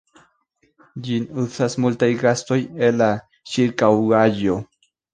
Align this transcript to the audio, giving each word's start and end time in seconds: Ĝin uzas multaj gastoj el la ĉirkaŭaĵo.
Ĝin 1.07 1.27
uzas 1.43 1.77
multaj 1.85 2.11
gastoj 2.25 2.59
el 2.89 3.01
la 3.05 3.13
ĉirkaŭaĵo. 3.55 4.61